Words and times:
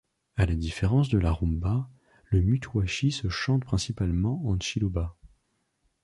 À 0.35 0.47
la 0.47 0.55
différence 0.55 1.09
de 1.09 1.19
la 1.19 1.31
rumba, 1.31 1.87
le 2.31 2.41
mutuashi 2.41 3.11
se 3.11 3.27
chante 3.29 3.63
principalement 3.63 4.43
en 4.47 4.57
tshiluba. 4.57 5.15